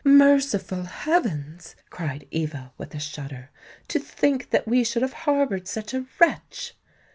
"Merciful 0.03 0.85
heavens!" 0.85 1.75
cried 1.91 2.27
Eva, 2.31 2.71
with 2.75 2.95
a 2.95 2.99
shudder. 2.99 3.51
"To 3.89 3.99
think 3.99 4.49
that 4.49 4.67
we 4.67 4.83
should 4.83 5.03
have 5.03 5.13
harboured 5.29 5.67
such 5.67 5.93
a 5.93 6.07
wretch!" 6.19 6.73